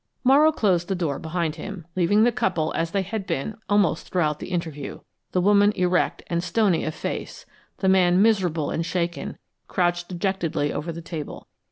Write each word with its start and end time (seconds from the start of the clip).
Morrow 0.23 0.51
closed 0.51 0.87
the 0.87 0.95
door 0.95 1.19
behind 1.19 1.57
him, 1.57 1.85
leaving 1.95 2.23
the 2.23 2.31
couple 2.31 2.73
as 2.75 2.89
they 2.89 3.03
had 3.03 3.27
been 3.27 3.55
almost 3.69 4.09
throughout 4.09 4.39
the 4.39 4.49
interview 4.49 5.01
the 5.31 5.39
woman 5.39 5.71
erect 5.75 6.23
and 6.25 6.43
stony 6.43 6.83
of 6.83 6.95
face, 6.95 7.45
the 7.77 7.87
man 7.87 8.19
miserable 8.19 8.71
and 8.71 8.83
shaken, 8.83 9.37
crouched 9.67 10.07
dejectedly 10.09 10.73
over 10.73 10.91
the 10.91 11.03
table. 11.03 11.47